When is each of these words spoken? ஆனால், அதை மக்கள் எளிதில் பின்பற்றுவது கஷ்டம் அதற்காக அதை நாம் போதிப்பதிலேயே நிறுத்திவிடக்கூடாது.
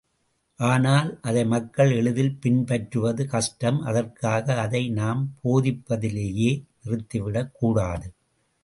ஆனால், 0.59 1.19
அதை 1.21 1.45
மக்கள் 1.45 1.91
எளிதில் 1.91 2.39
பின்பற்றுவது 2.39 3.27
கஷ்டம் 3.27 3.79
அதற்காக 3.81 4.55
அதை 4.59 4.89
நாம் 4.89 5.21
போதிப்பதிலேயே 5.43 6.51
நிறுத்திவிடக்கூடாது. 6.85 8.09